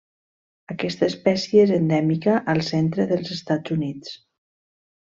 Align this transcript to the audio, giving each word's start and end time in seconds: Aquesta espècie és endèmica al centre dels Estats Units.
Aquesta 0.75 1.05
espècie 1.11 1.65
és 1.67 1.75
endèmica 1.77 2.39
al 2.55 2.65
centre 2.73 3.09
dels 3.15 3.37
Estats 3.39 3.79
Units. 3.81 4.21